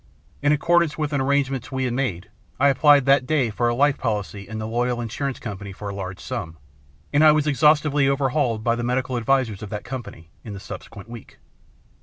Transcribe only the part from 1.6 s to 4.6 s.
we had made I applied that day for a life policy in